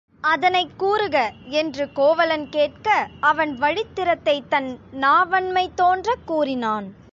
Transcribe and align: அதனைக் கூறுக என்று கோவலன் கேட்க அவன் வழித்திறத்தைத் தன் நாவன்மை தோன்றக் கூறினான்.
அதனைக் 0.23 0.79
கூறுக 0.79 1.31
என்று 1.45 1.91
கோவலன் 1.91 2.49
கேட்க 2.49 3.07
அவன் 3.19 3.59
வழித்திறத்தைத் 3.59 4.47
தன் 4.49 4.79
நாவன்மை 4.91 5.71
தோன்றக் 5.75 6.25
கூறினான். 6.25 6.95